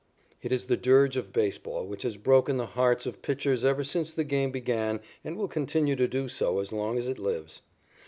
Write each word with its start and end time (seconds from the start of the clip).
It 0.41 0.51
is 0.51 0.65
the 0.65 0.77
dirge 0.77 1.15
of 1.15 1.31
baseball 1.31 1.85
which 1.85 2.01
has 2.01 2.17
broken 2.17 2.57
the 2.57 2.65
hearts 2.65 3.05
of 3.05 3.21
pitchers 3.21 3.63
ever 3.63 3.83
since 3.83 4.11
the 4.11 4.23
game 4.23 4.49
began 4.49 4.99
and 5.23 5.37
will 5.37 5.47
continue 5.47 5.95
to 5.95 6.07
do 6.07 6.27
so 6.27 6.57
as 6.57 6.73
long 6.73 6.97
as 6.97 7.07
it 7.07 7.19
lives. 7.19 7.61